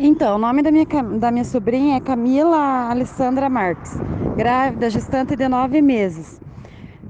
[0.00, 0.86] Então, o nome da minha,
[1.18, 3.98] da minha sobrinha é Camila Alessandra Marques,
[4.36, 6.40] grávida, gestante de nove meses.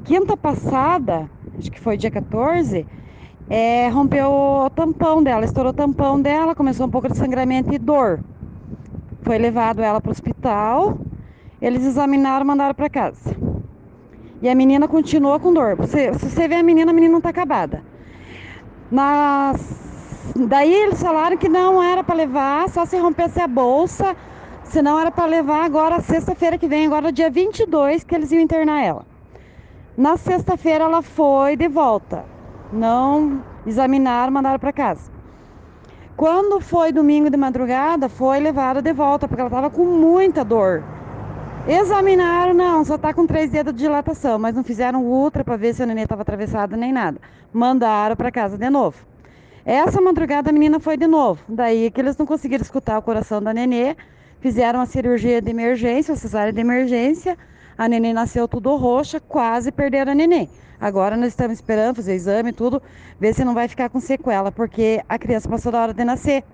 [0.05, 1.29] Quinta passada,
[1.59, 2.87] acho que foi dia 14,
[3.51, 7.79] é, rompeu o tampão dela, estourou o tampão dela, começou um pouco de sangramento e
[7.79, 8.21] dor.
[9.21, 10.99] Foi levado ela para o hospital,
[11.61, 13.37] eles examinaram, mandaram para casa.
[14.41, 15.77] E a menina continuou com dor.
[15.87, 17.83] Se você vê a menina, a menina não está acabada.
[18.91, 19.88] Nas...
[20.35, 24.17] Daí eles falaram que não era para levar, só se rompesse a bolsa,
[24.65, 28.83] senão era para levar agora, sexta-feira que vem, agora dia 22, que eles iam internar
[28.83, 29.07] ela.
[29.97, 32.25] Na sexta-feira ela foi de volta.
[32.73, 35.11] Não examinaram, mandaram para casa.
[36.17, 40.83] Quando foi domingo de madrugada, foi levada de volta, porque ela estava com muita dor.
[41.67, 45.75] Examinaram, não, só tá com três dedos de dilatação, mas não fizeram ultra para ver
[45.75, 47.21] se a neném estava atravessada nem nada.
[47.53, 49.07] Mandaram para casa de novo.
[49.71, 51.43] Essa madrugada a menina foi de novo.
[51.47, 53.95] Daí que eles não conseguiram escutar o coração da nenê,
[54.41, 57.37] fizeram a cirurgia de emergência, a cesárea de emergência.
[57.77, 60.49] A neném nasceu tudo roxa, quase perderam a neném.
[60.81, 62.81] Agora nós estamos esperando fazer exame tudo,
[63.21, 66.45] ver se não vai ficar com sequela, porque a criança passou da hora de nascer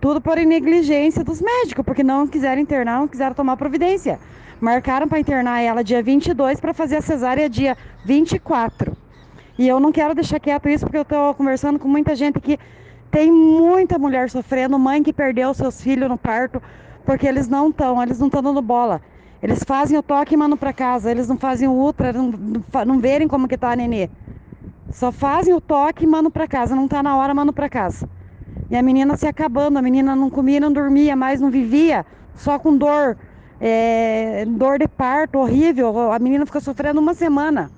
[0.00, 4.20] tudo por negligência dos médicos, porque não quiseram internar, não quiseram tomar providência.
[4.60, 9.07] Marcaram para internar ela dia 22 para fazer a cesárea dia 24.
[9.58, 12.58] E eu não quero deixar quieto isso, porque eu estou conversando com muita gente que
[13.10, 16.62] tem muita mulher sofrendo, mãe que perdeu seus filhos no parto,
[17.04, 19.02] porque eles não estão, eles não estão dando bola.
[19.42, 22.84] Eles fazem o toque e mandam para casa, eles não fazem o ultra, não, não,
[22.84, 24.08] não verem como que tá a nenê.
[24.92, 28.08] Só fazem o toque e mandam para casa, não está na hora, mandam para casa.
[28.70, 32.58] E a menina se acabando, a menina não comia, não dormia mais, não vivia, só
[32.58, 33.16] com dor,
[33.60, 36.12] é, dor de parto horrível.
[36.12, 37.70] A menina ficou sofrendo uma semana.